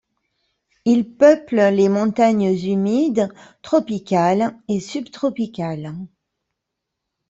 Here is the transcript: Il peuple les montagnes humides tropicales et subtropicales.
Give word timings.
Il 0.85 1.07
peuple 1.13 1.57
les 1.57 1.87
montagnes 1.87 2.55
humides 2.65 3.31
tropicales 3.61 4.55
et 4.67 4.79
subtropicales. 4.79 5.93